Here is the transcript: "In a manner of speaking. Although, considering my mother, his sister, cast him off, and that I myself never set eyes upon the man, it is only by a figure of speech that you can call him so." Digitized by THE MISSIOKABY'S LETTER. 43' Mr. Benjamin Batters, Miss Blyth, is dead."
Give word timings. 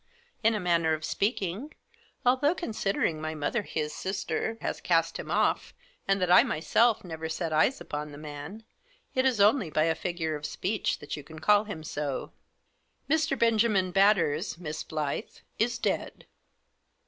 "In 0.43 0.55
a 0.55 0.59
manner 0.59 0.93
of 0.95 1.05
speaking. 1.05 1.75
Although, 2.25 2.55
considering 2.55 3.21
my 3.21 3.35
mother, 3.35 3.61
his 3.61 3.93
sister, 3.93 4.55
cast 4.55 5.19
him 5.19 5.29
off, 5.29 5.75
and 6.07 6.19
that 6.19 6.31
I 6.31 6.41
myself 6.41 7.03
never 7.03 7.29
set 7.29 7.53
eyes 7.53 7.79
upon 7.79 8.11
the 8.11 8.17
man, 8.17 8.63
it 9.13 9.27
is 9.27 9.39
only 9.39 9.69
by 9.69 9.83
a 9.83 9.93
figure 9.93 10.35
of 10.35 10.47
speech 10.47 10.97
that 10.97 11.15
you 11.15 11.23
can 11.23 11.37
call 11.37 11.65
him 11.65 11.83
so." 11.83 12.31
Digitized 12.31 12.31
by 12.31 12.33
THE 12.33 13.13
MISSIOKABY'S 13.13 13.27
LETTER. 13.29 13.35
43' 13.35 13.35
Mr. 13.37 13.39
Benjamin 13.39 13.91
Batters, 13.91 14.57
Miss 14.57 14.83
Blyth, 14.83 15.41
is 15.59 15.77
dead." 15.77 16.25